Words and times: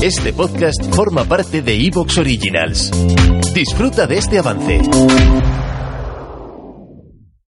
Este 0.00 0.32
podcast 0.32 0.94
forma 0.94 1.24
parte 1.24 1.60
de 1.60 1.74
Evox 1.74 2.18
Originals. 2.18 2.92
Disfruta 3.52 4.06
de 4.06 4.18
este 4.18 4.38
avance. 4.38 4.80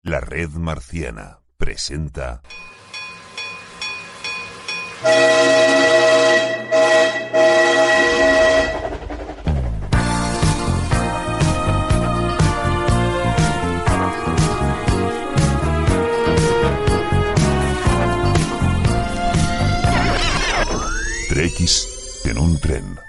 La 0.01 0.19
red 0.21 0.49
marciana 0.49 1.39
presenta. 1.55 2.41
Un 22.41 22.57
tren. 22.57 22.99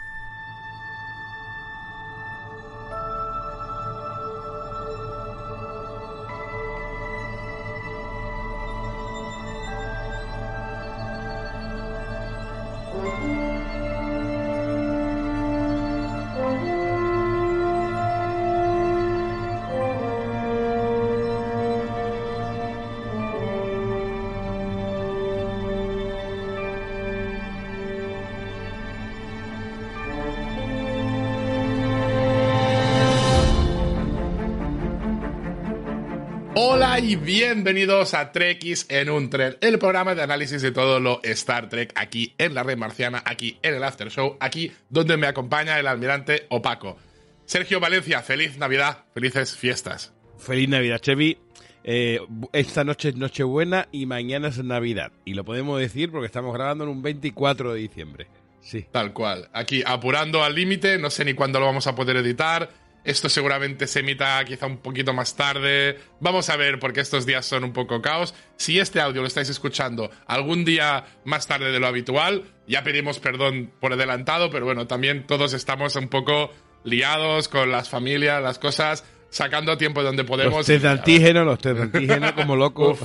Hola 36.54 37.00
y 37.00 37.16
bienvenidos 37.16 38.12
a 38.12 38.30
Trekkies 38.30 38.84
en 38.90 39.08
un 39.08 39.30
tren, 39.30 39.56
el 39.62 39.78
programa 39.78 40.14
de 40.14 40.22
análisis 40.22 40.60
de 40.60 40.70
todo 40.70 41.00
lo 41.00 41.22
Star 41.22 41.70
Trek 41.70 41.94
aquí 41.94 42.34
en 42.36 42.52
la 42.52 42.62
red 42.62 42.76
marciana, 42.76 43.22
aquí 43.24 43.58
en 43.62 43.74
el 43.74 43.82
After 43.82 44.10
Show, 44.10 44.36
aquí 44.38 44.70
donde 44.90 45.16
me 45.16 45.26
acompaña 45.26 45.80
el 45.80 45.86
almirante 45.86 46.44
Opaco. 46.50 46.98
Sergio 47.46 47.80
Valencia, 47.80 48.20
feliz 48.20 48.58
Navidad, 48.58 49.04
felices 49.14 49.56
fiestas. 49.56 50.12
Feliz 50.36 50.68
Navidad, 50.68 50.98
Chevy. 50.98 51.38
Eh, 51.84 52.20
esta 52.52 52.84
noche 52.84 53.08
es 53.08 53.16
Nochebuena 53.16 53.88
y 53.90 54.04
mañana 54.04 54.48
es 54.48 54.62
Navidad. 54.62 55.10
Y 55.24 55.32
lo 55.32 55.44
podemos 55.44 55.80
decir 55.80 56.10
porque 56.10 56.26
estamos 56.26 56.52
grabando 56.52 56.84
en 56.84 56.90
un 56.90 57.00
24 57.00 57.72
de 57.72 57.80
diciembre. 57.80 58.26
Sí. 58.60 58.86
Tal 58.92 59.14
cual. 59.14 59.48
Aquí 59.54 59.82
apurando 59.84 60.44
al 60.44 60.54
límite, 60.54 60.98
no 60.98 61.08
sé 61.08 61.24
ni 61.24 61.32
cuándo 61.32 61.58
lo 61.58 61.66
vamos 61.66 61.86
a 61.86 61.94
poder 61.94 62.16
editar. 62.16 62.68
Esto 63.04 63.28
seguramente 63.28 63.86
se 63.86 64.00
emita 64.00 64.44
quizá 64.44 64.66
un 64.66 64.78
poquito 64.78 65.12
más 65.12 65.34
tarde. 65.34 65.98
Vamos 66.20 66.48
a 66.50 66.56
ver 66.56 66.78
porque 66.78 67.00
estos 67.00 67.26
días 67.26 67.44
son 67.44 67.64
un 67.64 67.72
poco 67.72 68.00
caos. 68.00 68.34
Si 68.56 68.78
este 68.78 69.00
audio 69.00 69.22
lo 69.22 69.26
estáis 69.26 69.48
escuchando 69.48 70.10
algún 70.26 70.64
día 70.64 71.04
más 71.24 71.46
tarde 71.46 71.72
de 71.72 71.80
lo 71.80 71.86
habitual, 71.86 72.44
ya 72.68 72.84
pedimos 72.84 73.18
perdón 73.18 73.72
por 73.80 73.92
adelantado, 73.92 74.50
pero 74.50 74.64
bueno, 74.64 74.86
también 74.86 75.26
todos 75.26 75.52
estamos 75.52 75.96
un 75.96 76.08
poco 76.08 76.52
liados 76.84 77.48
con 77.48 77.70
las 77.72 77.88
familias, 77.88 78.42
las 78.42 78.58
cosas, 78.58 79.04
sacando 79.30 79.76
tiempo 79.76 80.02
donde 80.02 80.24
podemos. 80.24 80.54
Los 80.58 80.66
test 80.66 80.82
de 80.82 80.88
antígeno, 80.90 81.44
los 81.44 81.58
test 81.58 81.76
de 81.76 81.82
antígeno 81.82 82.34
como 82.34 82.54
loco. 82.56 82.96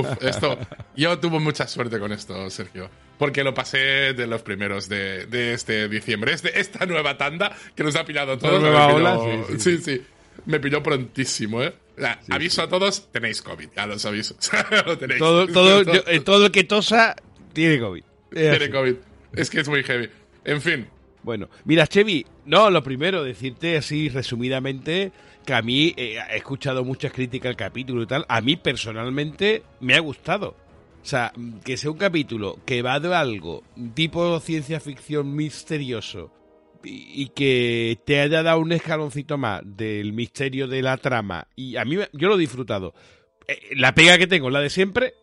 Uf, 0.00 0.08
esto. 0.22 0.58
Yo 0.96 1.18
tuve 1.18 1.38
mucha 1.38 1.66
suerte 1.66 1.98
con 1.98 2.12
esto, 2.12 2.48
Sergio. 2.50 2.88
Porque 3.18 3.44
lo 3.44 3.54
pasé 3.54 4.12
de 4.12 4.26
los 4.26 4.42
primeros 4.42 4.88
de, 4.88 5.26
de 5.26 5.54
este 5.54 5.88
diciembre. 5.88 6.32
Este, 6.32 6.58
esta 6.58 6.84
nueva 6.86 7.16
tanda 7.16 7.56
que 7.74 7.84
nos 7.84 7.94
ha 7.96 8.04
pillado 8.04 8.36
todos. 8.38 8.60
Nueva 8.60 8.88
me 8.88 8.94
ola, 8.94 9.16
pilló- 9.16 9.46
sí, 9.46 9.54
sí, 9.58 9.76
sí. 9.78 9.82
sí. 9.98 10.02
Me 10.46 10.58
pilló 10.60 10.82
prontísimo, 10.82 11.62
¿eh? 11.62 11.72
Aviso 12.28 12.60
a 12.62 12.68
todos, 12.68 13.06
tenéis 13.12 13.40
COVID, 13.40 13.68
ya 13.76 13.86
los 13.86 14.04
aviso. 14.04 14.34
lo 14.86 14.98
tenéis. 14.98 15.20
Todo, 15.20 15.46
todo, 15.46 15.82
yo- 15.92 16.02
eh, 16.08 16.20
todo 16.20 16.46
el 16.46 16.50
que 16.52 16.64
tosa 16.64 17.14
tiene 17.52 17.78
COVID. 17.78 18.02
Es 18.32 18.58
Tiene. 18.58 18.70
COVID. 18.70 18.94
Es 19.34 19.48
que 19.48 19.60
es 19.60 19.68
muy 19.68 19.84
heavy. 19.84 20.08
En 20.44 20.60
fin, 20.60 20.88
Bueno, 21.22 21.48
mira, 21.64 21.86
Chevy, 21.86 22.26
no, 22.46 22.68
lo 22.68 22.82
primero, 22.82 23.22
decirte 23.22 23.76
así 23.76 24.08
resumidamente 24.08 25.12
que 25.44 25.54
a 25.54 25.62
mí 25.62 25.94
eh, 25.96 26.18
he 26.30 26.36
escuchado 26.36 26.84
muchas 26.84 27.12
críticas 27.12 27.50
al 27.50 27.56
capítulo 27.56 28.02
y 28.02 28.06
tal. 28.06 28.24
A 28.28 28.40
mí 28.40 28.56
personalmente 28.56 29.62
me 29.80 29.94
ha 29.94 30.00
gustado. 30.00 30.56
O 31.02 31.06
sea, 31.06 31.32
que 31.64 31.76
sea 31.76 31.90
un 31.90 31.98
capítulo 31.98 32.58
que 32.64 32.80
va 32.80 32.98
de 32.98 33.14
algo 33.14 33.62
tipo 33.92 34.40
ciencia 34.40 34.80
ficción 34.80 35.36
misterioso 35.36 36.32
y, 36.82 37.22
y 37.22 37.28
que 37.28 37.98
te 38.06 38.20
haya 38.20 38.42
dado 38.42 38.60
un 38.60 38.72
escaloncito 38.72 39.36
más 39.36 39.60
del 39.64 40.14
misterio 40.14 40.66
de 40.66 40.80
la 40.80 40.96
trama. 40.96 41.46
Y 41.56 41.76
a 41.76 41.84
mí, 41.84 41.98
yo 42.12 42.28
lo 42.28 42.36
he 42.36 42.40
disfrutado. 42.40 42.94
Eh, 43.46 43.74
la 43.76 43.94
pega 43.94 44.16
que 44.16 44.26
tengo 44.26 44.48
es 44.48 44.54
la 44.54 44.60
de 44.60 44.70
siempre, 44.70 45.14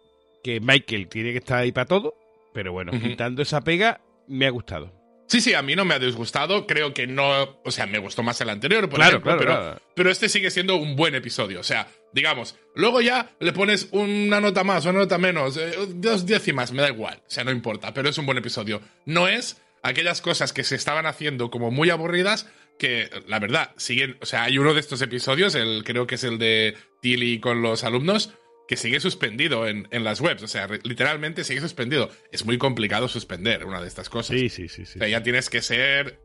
que 0.43 0.59
Michael 0.59 1.07
tiene 1.07 1.31
que 1.31 1.39
estar 1.39 1.57
ahí 1.57 1.71
para 1.71 1.85
todo. 1.85 2.15
Pero 2.53 2.73
bueno, 2.73 2.91
quitando 2.91 3.41
esa 3.41 3.61
pega, 3.61 4.01
me 4.27 4.45
ha 4.45 4.49
gustado. 4.49 5.00
Sí, 5.31 5.39
sí, 5.39 5.53
a 5.53 5.61
mí 5.61 5.77
no 5.77 5.85
me 5.85 5.93
ha 5.93 5.99
disgustado. 5.99 6.67
Creo 6.67 6.93
que 6.93 7.07
no. 7.07 7.61
O 7.63 7.71
sea, 7.71 7.85
me 7.85 7.99
gustó 7.99 8.21
más 8.21 8.41
el 8.41 8.49
anterior, 8.49 8.89
por 8.89 8.99
Claro, 8.99 9.11
ejemplo. 9.19 9.37
claro, 9.37 9.39
pero, 9.39 9.61
claro. 9.61 9.81
pero 9.95 10.11
este 10.11 10.27
sigue 10.27 10.51
siendo 10.51 10.75
un 10.75 10.97
buen 10.97 11.15
episodio. 11.15 11.61
O 11.61 11.63
sea, 11.63 11.87
digamos, 12.11 12.57
luego 12.75 12.99
ya 12.99 13.31
le 13.39 13.53
pones 13.53 13.87
una 13.91 14.41
nota 14.41 14.65
más, 14.65 14.83
una 14.83 14.99
nota 14.99 15.17
menos, 15.17 15.55
eh, 15.55 15.71
dos 15.95 16.25
décimas, 16.25 16.73
me 16.73 16.81
da 16.81 16.89
igual. 16.89 17.21
O 17.25 17.29
sea, 17.31 17.45
no 17.45 17.51
importa, 17.51 17.93
pero 17.93 18.09
es 18.09 18.17
un 18.17 18.25
buen 18.25 18.39
episodio. 18.39 18.81
No 19.05 19.29
es 19.29 19.61
aquellas 19.83 20.19
cosas 20.19 20.51
que 20.51 20.65
se 20.65 20.75
estaban 20.75 21.05
haciendo 21.05 21.49
como 21.49 21.71
muy 21.71 21.89
aburridas 21.91 22.49
que, 22.77 23.09
la 23.27 23.39
verdad, 23.39 23.71
siguen. 23.77 24.17
O 24.19 24.25
sea, 24.25 24.43
hay 24.43 24.57
uno 24.57 24.73
de 24.73 24.81
estos 24.81 25.01
episodios, 25.01 25.55
el, 25.55 25.85
creo 25.85 26.07
que 26.07 26.15
es 26.15 26.25
el 26.25 26.39
de 26.39 26.75
Tilly 27.01 27.39
con 27.39 27.61
los 27.61 27.85
alumnos. 27.85 28.33
Que 28.71 28.77
sigue 28.77 29.01
suspendido 29.01 29.67
en, 29.67 29.85
en 29.91 30.05
las 30.05 30.21
webs, 30.21 30.43
o 30.43 30.47
sea, 30.47 30.65
literalmente 30.83 31.43
sigue 31.43 31.59
suspendido. 31.59 32.09
Es 32.31 32.45
muy 32.45 32.57
complicado 32.57 33.09
suspender 33.09 33.65
una 33.65 33.81
de 33.81 33.89
estas 33.89 34.07
cosas. 34.07 34.39
Sí, 34.39 34.47
sí, 34.47 34.69
sí, 34.69 34.85
sí. 34.85 34.97
O 34.97 34.99
sea, 34.99 35.09
ya 35.09 35.21
tienes 35.21 35.49
que 35.49 35.61
ser. 35.61 36.21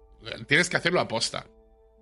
Tienes 0.46 0.70
que 0.70 0.76
hacerlo 0.76 1.00
a 1.00 1.08
posta. 1.08 1.48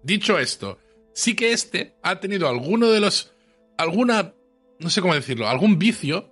Dicho 0.03 0.39
esto, 0.39 0.79
sí 1.15 1.35
que 1.35 1.55
este 1.55 1.97
ha 2.03 2.21
tenido 2.21 2.47
alguno 2.47 2.91
de 2.91 3.01
los. 3.01 3.33
alguna. 3.79 4.35
no 4.81 4.91
sé 4.91 5.01
cómo 5.01 5.15
decirlo, 5.15 5.49
algún 5.49 5.79
vicio 5.79 6.31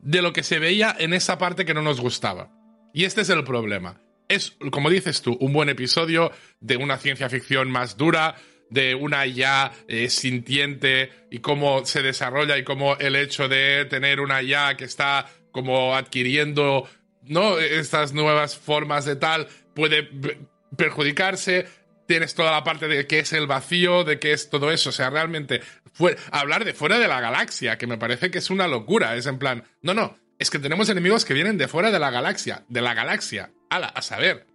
de 0.00 0.20
lo 0.20 0.32
que 0.32 0.42
se 0.42 0.58
veía 0.58 0.96
en 0.98 1.12
esa 1.12 1.38
parte 1.38 1.64
que 1.64 1.74
no 1.74 1.82
nos 1.82 2.00
gustaba. 2.00 2.50
Y 2.92 3.04
este 3.04 3.20
es 3.20 3.30
el 3.30 3.44
problema. 3.44 4.02
Es, 4.28 4.56
como 4.72 4.90
dices 4.90 5.22
tú, 5.22 5.38
un 5.40 5.52
buen 5.52 5.68
episodio 5.68 6.32
de 6.58 6.76
una 6.76 6.98
ciencia 6.98 7.28
ficción 7.28 7.70
más 7.70 7.96
dura, 7.96 8.34
de 8.70 8.94
una 8.94 9.26
ya 9.26 9.72
eh, 9.86 10.10
sintiente 10.10 11.10
y 11.30 11.38
cómo 11.38 11.84
se 11.84 12.02
desarrolla 12.02 12.58
y 12.58 12.64
cómo 12.64 12.96
el 12.96 13.16
hecho 13.16 13.48
de 13.48 13.84
tener 13.86 14.20
una 14.20 14.42
ya 14.42 14.76
que 14.76 14.84
está 14.84 15.26
como 15.52 15.96
adquiriendo 15.96 16.88
¿no? 17.22 17.58
estas 17.58 18.12
nuevas 18.12 18.56
formas 18.56 19.04
de 19.04 19.16
tal 19.16 19.48
puede 19.74 20.08
perjudicarse. 20.76 21.66
Tienes 22.06 22.34
toda 22.34 22.52
la 22.52 22.64
parte 22.64 22.88
de 22.88 23.06
qué 23.06 23.20
es 23.20 23.32
el 23.34 23.46
vacío, 23.46 24.02
de 24.02 24.18
qué 24.18 24.32
es 24.32 24.48
todo 24.48 24.70
eso. 24.70 24.88
O 24.88 24.92
sea, 24.92 25.10
realmente, 25.10 25.60
hablar 26.30 26.64
de 26.64 26.72
fuera 26.72 26.98
de 26.98 27.06
la 27.06 27.20
galaxia, 27.20 27.76
que 27.76 27.86
me 27.86 27.98
parece 27.98 28.30
que 28.30 28.38
es 28.38 28.48
una 28.48 28.66
locura. 28.66 29.14
Es 29.14 29.26
en 29.26 29.38
plan, 29.38 29.64
no, 29.82 29.92
no, 29.92 30.16
es 30.38 30.50
que 30.50 30.58
tenemos 30.58 30.88
enemigos 30.88 31.24
que 31.24 31.34
vienen 31.34 31.58
de 31.58 31.68
fuera 31.68 31.90
de 31.90 31.98
la 31.98 32.10
galaxia, 32.10 32.64
de 32.68 32.80
la 32.80 32.94
galaxia. 32.94 33.50
Ala, 33.68 33.88
a 33.88 34.00
saber. 34.00 34.46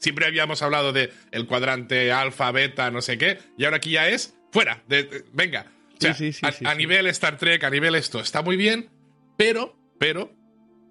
Siempre 0.00 0.26
habíamos 0.26 0.60
hablado 0.62 0.92
de 0.92 1.12
el 1.30 1.46
cuadrante 1.46 2.10
alfa, 2.10 2.50
beta, 2.50 2.90
no 2.90 3.00
sé 3.02 3.16
qué, 3.18 3.38
y 3.56 3.64
ahora 3.64 3.76
aquí 3.76 3.92
ya 3.92 4.08
es 4.08 4.34
fuera. 4.50 4.82
De, 4.88 5.04
de- 5.04 5.24
venga. 5.32 5.70
O 5.94 6.00
sea, 6.00 6.14
Sí, 6.14 6.32
sí, 6.32 6.40
sí, 6.52 6.64
a, 6.64 6.70
a 6.70 6.74
nivel 6.74 7.06
Star 7.06 7.36
Trek, 7.38 7.62
a 7.62 7.70
nivel 7.70 7.94
esto, 7.94 8.18
está 8.20 8.42
muy 8.42 8.56
bien, 8.56 8.88
pero, 9.36 9.76
pero, 9.98 10.34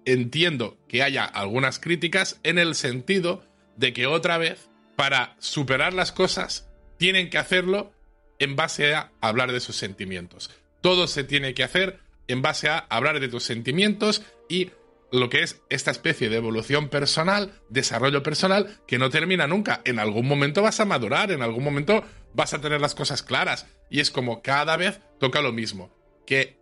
entiendo 0.04 0.78
que 0.88 1.02
haya 1.02 1.24
algunas 1.24 1.78
críticas 1.78 2.40
en 2.42 2.58
el 2.58 2.74
sentido 2.74 3.44
de 3.76 3.92
que 3.92 4.06
otra 4.06 4.38
vez, 4.38 4.68
para 4.96 5.34
superar 5.38 5.92
las 5.94 6.12
cosas, 6.12 6.68
tienen 6.96 7.30
que 7.30 7.38
hacerlo 7.38 7.92
en 8.38 8.56
base 8.56 8.94
a 8.94 9.10
hablar 9.20 9.52
de 9.52 9.60
sus 9.60 9.76
sentimientos. 9.76 10.50
Todo 10.80 11.06
se 11.06 11.24
tiene 11.24 11.54
que 11.54 11.64
hacer 11.64 11.98
en 12.28 12.42
base 12.42 12.68
a 12.68 12.78
hablar 12.78 13.20
de 13.20 13.28
tus 13.28 13.42
sentimientos 13.42 14.22
y 14.48 14.70
lo 15.12 15.28
que 15.28 15.42
es 15.42 15.62
esta 15.70 15.90
especie 15.90 16.28
de 16.28 16.36
evolución 16.36 16.88
personal, 16.88 17.52
desarrollo 17.68 18.22
personal, 18.22 18.78
que 18.86 18.98
no 18.98 19.10
termina 19.10 19.46
nunca. 19.46 19.80
En 19.84 19.98
algún 19.98 20.26
momento 20.26 20.62
vas 20.62 20.80
a 20.80 20.84
madurar, 20.84 21.32
en 21.32 21.42
algún 21.42 21.64
momento 21.64 22.04
vas 22.32 22.54
a 22.54 22.60
tener 22.60 22.80
las 22.80 22.94
cosas 22.94 23.22
claras. 23.22 23.66
Y 23.90 24.00
es 24.00 24.10
como 24.10 24.42
cada 24.42 24.76
vez 24.76 25.00
toca 25.18 25.40
lo 25.40 25.52
mismo. 25.52 25.94
Que 26.26 26.58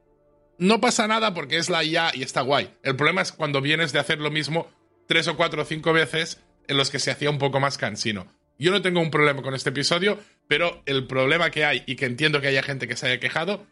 no 0.59 0.81
pasa 0.81 1.07
nada 1.07 1.35
porque 1.35 1.59
es 1.59 1.69
la 1.69 1.85
IA 1.85 2.13
y 2.15 2.23
está 2.23 2.41
guay. 2.41 2.75
El 2.83 2.97
problema 2.97 3.23
es 3.23 3.33
cuando 3.33 3.61
vienes 3.61 3.93
de 3.93 3.99
hacer 3.99 4.19
lo 4.19 4.31
mismo 4.31 4.71
tres 5.07 5.29
o 5.29 5.37
cuatro 5.37 5.63
o 5.63 5.65
cinco 5.65 5.93
veces 5.93 6.43
en 6.67 6.77
los 6.77 6.91
que 6.91 6.99
se 6.99 7.11
hacía 7.11 7.31
un 7.31 7.39
poco 7.39 7.61
más 7.61 7.79
cansino. 7.79 8.27
Yo 8.59 8.73
no 8.73 8.83
tengo 8.83 9.01
un 9.01 9.11
problema 9.11 9.43
con 9.43 9.55
este 9.55 9.71
episodio, 9.71 10.19
pero 10.49 10.83
el 10.85 11.07
problema 11.07 11.51
que 11.51 11.65
hay 11.65 11.85
y 11.87 11.97
que 11.97 12.07
entiendo 12.07 12.41
que 12.41 12.49
haya 12.49 12.63
gente 12.63 12.89
que 12.89 12.97
se 12.97 13.07
haya 13.07 13.21
quejado 13.21 13.67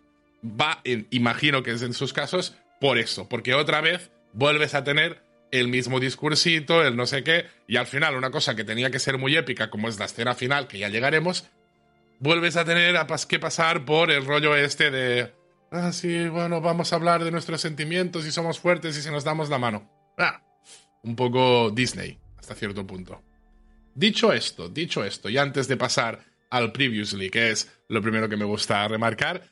va, 0.44 0.80
imagino 1.10 1.62
que 1.62 1.72
es 1.72 1.82
en 1.82 1.92
sus 1.92 2.12
casos, 2.12 2.56
por 2.80 2.98
eso, 2.98 3.28
porque 3.28 3.54
otra 3.54 3.80
vez 3.80 4.10
vuelves 4.36 4.74
a 4.74 4.84
tener 4.84 5.22
el 5.50 5.68
mismo 5.68 5.98
discursito, 5.98 6.84
el 6.84 6.94
no 6.94 7.06
sé 7.06 7.24
qué, 7.24 7.46
y 7.66 7.76
al 7.76 7.86
final 7.86 8.16
una 8.16 8.30
cosa 8.30 8.54
que 8.54 8.64
tenía 8.64 8.90
que 8.90 8.98
ser 8.98 9.16
muy 9.18 9.36
épica, 9.36 9.70
como 9.70 9.88
es 9.88 9.98
la 9.98 10.04
escena 10.04 10.34
final, 10.34 10.68
que 10.68 10.78
ya 10.78 10.88
llegaremos, 10.88 11.48
vuelves 12.20 12.56
a 12.56 12.64
tener 12.64 12.96
que 13.28 13.38
pasar 13.38 13.84
por 13.84 14.10
el 14.10 14.26
rollo 14.26 14.54
este 14.54 14.90
de, 14.90 15.32
ah, 15.70 15.90
sí, 15.92 16.28
bueno, 16.28 16.60
vamos 16.60 16.92
a 16.92 16.96
hablar 16.96 17.24
de 17.24 17.30
nuestros 17.30 17.62
sentimientos 17.62 18.26
y 18.26 18.32
somos 18.32 18.60
fuertes 18.60 18.96
y 18.98 19.02
se 19.02 19.10
nos 19.10 19.24
damos 19.24 19.48
la 19.48 19.58
mano. 19.58 19.90
Ah, 20.18 20.42
un 21.02 21.16
poco 21.16 21.70
Disney, 21.70 22.18
hasta 22.36 22.54
cierto 22.54 22.86
punto. 22.86 23.22
Dicho 23.94 24.34
esto, 24.34 24.68
dicho 24.68 25.02
esto, 25.02 25.30
y 25.30 25.38
antes 25.38 25.66
de 25.66 25.78
pasar 25.78 26.20
al 26.50 26.72
previously, 26.72 27.30
que 27.30 27.50
es 27.50 27.72
lo 27.88 28.02
primero 28.02 28.28
que 28.28 28.36
me 28.36 28.44
gusta 28.44 28.86
remarcar, 28.86 29.42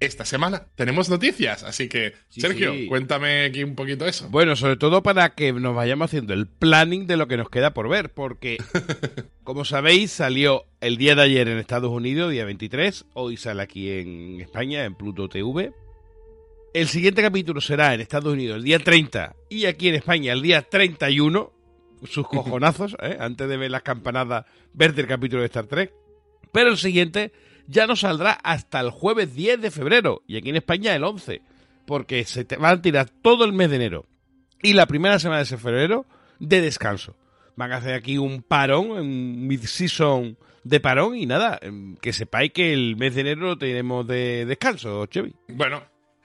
esta 0.00 0.24
semana 0.24 0.66
tenemos 0.74 1.08
noticias. 1.08 1.62
Así 1.62 1.88
que, 1.88 2.14
Sergio, 2.28 2.72
cuéntame 2.88 3.44
aquí 3.44 3.64
un 3.64 3.74
poquito 3.74 4.06
eso. 4.06 4.28
Bueno, 4.28 4.56
sobre 4.56 4.76
todo 4.76 5.02
para 5.02 5.34
que 5.34 5.52
nos 5.52 5.74
vayamos 5.74 6.06
haciendo 6.06 6.34
el 6.34 6.46
planning 6.46 7.06
de 7.06 7.16
lo 7.16 7.28
que 7.28 7.36
nos 7.36 7.48
queda 7.48 7.72
por 7.72 7.88
ver, 7.88 8.12
porque, 8.12 8.58
como 9.44 9.64
sabéis, 9.64 10.12
salió 10.12 10.66
el 10.80 10.96
día 10.96 11.14
de 11.14 11.22
ayer 11.22 11.48
en 11.48 11.58
Estados 11.58 11.90
Unidos, 11.90 12.30
día 12.30 12.44
23, 12.44 13.06
hoy 13.14 13.36
sale 13.36 13.62
aquí 13.62 13.90
en 13.90 14.40
España, 14.40 14.84
en 14.84 14.94
Pluto 14.94 15.28
TV. 15.28 15.72
El 16.74 16.88
siguiente 16.88 17.22
capítulo 17.22 17.60
será 17.62 17.94
en 17.94 18.02
Estados 18.02 18.34
Unidos 18.34 18.58
el 18.58 18.64
día 18.64 18.78
30 18.78 19.34
y 19.48 19.64
aquí 19.64 19.88
en 19.88 19.94
España 19.94 20.32
el 20.32 20.42
día 20.42 20.62
31. 20.62 21.52
Sus 22.04 22.28
cojonazos, 22.28 22.94
¿eh? 23.02 23.16
antes 23.18 23.48
de 23.48 23.56
ver 23.56 23.70
las 23.70 23.80
campanadas, 23.80 24.44
verte 24.74 25.00
el 25.00 25.06
capítulo 25.06 25.40
de 25.40 25.46
Star 25.46 25.66
Trek. 25.66 25.94
Pero 26.52 26.68
el 26.68 26.76
siguiente 26.76 27.32
ya 27.66 27.86
no 27.86 27.96
saldrá 27.96 28.32
hasta 28.32 28.80
el 28.80 28.90
jueves 28.90 29.34
10 29.34 29.60
de 29.60 29.70
febrero 29.70 30.22
y 30.26 30.36
aquí 30.36 30.50
en 30.50 30.56
España 30.56 30.94
el 30.94 31.04
11, 31.04 31.42
porque 31.86 32.24
se 32.24 32.44
te 32.44 32.56
van 32.56 32.78
a 32.78 32.82
tirar 32.82 33.08
todo 33.22 33.44
el 33.44 33.52
mes 33.52 33.70
de 33.70 33.76
enero 33.76 34.06
y 34.62 34.72
la 34.72 34.86
primera 34.86 35.18
semana 35.18 35.44
de 35.44 35.56
febrero 35.56 36.06
de 36.38 36.60
descanso. 36.60 37.16
Van 37.56 37.72
a 37.72 37.76
hacer 37.76 37.94
aquí 37.94 38.18
un 38.18 38.42
parón, 38.42 38.90
un 38.90 39.46
mid-season 39.46 40.36
de 40.64 40.80
parón 40.80 41.16
y 41.16 41.26
nada, 41.26 41.58
em, 41.62 41.96
que 41.96 42.12
sepáis 42.12 42.52
que 42.52 42.72
el 42.72 42.96
mes 42.96 43.14
de 43.14 43.20
enero 43.22 43.56
tenemos 43.56 44.06
de 44.06 44.44
descanso, 44.44 45.06
Chevy. 45.06 45.34
Bueno, 45.48 45.82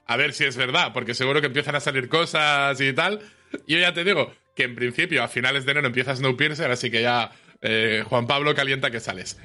a 0.07 0.17
ver 0.17 0.33
si 0.33 0.43
es 0.45 0.57
verdad, 0.57 0.91
porque 0.93 1.13
seguro 1.13 1.39
que 1.39 1.47
empiezan 1.47 1.75
a 1.75 1.79
salir 1.79 2.09
cosas 2.09 2.79
y 2.81 2.91
tal. 2.93 3.19
Yo 3.67 3.77
ya 3.77 3.93
te 3.93 4.03
digo 4.03 4.33
que 4.55 4.63
en 4.63 4.75
principio 4.75 5.23
a 5.23 5.27
finales 5.27 5.65
de 5.65 5.71
enero 5.71 5.87
empieza 5.87 6.15
Snowpiercer, 6.15 6.69
así 6.71 6.91
que 6.91 7.01
ya 7.01 7.31
eh, 7.61 8.03
Juan 8.07 8.27
Pablo 8.27 8.55
calienta 8.55 8.89
que 8.89 8.99
sales. 8.99 9.39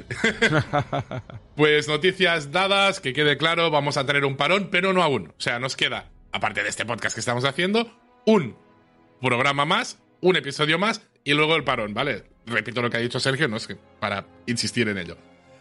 pues 1.57 1.87
noticias 1.89 2.51
dadas, 2.51 3.01
que 3.01 3.13
quede 3.13 3.37
claro, 3.37 3.71
vamos 3.71 3.97
a 3.97 4.07
tener 4.07 4.25
un 4.25 4.37
parón, 4.37 4.69
pero 4.71 4.93
no 4.93 5.03
aún. 5.03 5.29
O 5.29 5.41
sea, 5.41 5.59
nos 5.59 5.77
queda, 5.77 6.11
aparte 6.33 6.63
de 6.63 6.69
este 6.69 6.87
podcast 6.87 7.15
que 7.15 7.21
estamos 7.21 7.45
haciendo, 7.45 7.91
un 8.25 8.57
programa 9.21 9.65
más, 9.65 9.99
un 10.21 10.37
episodio 10.37 10.79
más 10.79 11.03
y 11.25 11.35
luego 11.35 11.57
el 11.57 11.65
parón, 11.65 11.93
¿vale? 11.93 12.25
Repito 12.47 12.81
lo 12.81 12.91
que 12.91 12.97
ha 12.97 13.01
dicho 13.01 13.21
Sergio, 13.21 13.49
no 13.49 13.57
es 13.57 13.67
que 13.67 13.77
para 14.01 14.27
insistir 14.47 14.89
en 14.89 14.99
ello. 14.99 15.19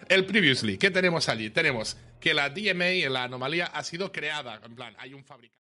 El 0.07 0.25
previously, 0.25 0.77
¿qué 0.77 0.91
tenemos 0.91 1.29
allí? 1.29 1.49
Tenemos 1.49 1.97
que 2.19 2.33
la 2.33 2.49
DMA, 2.49 3.09
la 3.09 3.23
anomalía, 3.23 3.65
ha 3.65 3.83
sido 3.83 4.11
creada. 4.11 4.61
En 4.63 4.75
plan, 4.75 4.95
hay 4.99 5.13
un 5.13 5.23
fabricante. 5.25 5.64